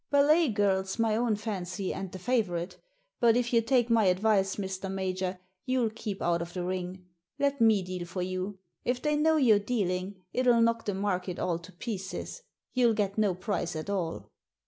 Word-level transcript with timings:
Ballet 0.09 0.49
Girl's 0.49 0.97
my 0.97 1.15
own 1.15 1.35
fancy, 1.35 1.93
and 1.93 2.11
the 2.11 2.17
favourite. 2.17 2.79
But, 3.19 3.37
if 3.37 3.53
you 3.53 3.61
take 3.61 3.87
my 3.91 4.05
advice, 4.05 4.55
Mr. 4.55 4.91
Major, 4.91 5.37
you'll 5.63 5.91
keep 5.91 6.23
out 6.23 6.41
of 6.41 6.55
the 6.55 6.63
ring. 6.63 7.05
Let 7.37 7.61
me 7.61 7.83
deal 7.83 8.07
for 8.07 8.23
j^u. 8.23 8.57
If 8.83 8.99
they 9.03 9.15
know 9.15 9.37
you're 9.37 9.59
dealing 9.59 10.23
it'll 10.33 10.59
knock 10.59 10.85
the 10.85 10.95
market 10.95 11.37
all 11.37 11.59
to 11.59 11.71
pieces; 11.73 12.41
youll 12.73 12.95
get 12.95 13.19
no 13.19 13.35
price 13.35 13.75
at 13.75 13.91
all" 13.91 14.31